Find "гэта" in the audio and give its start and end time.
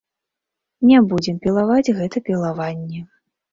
2.01-2.25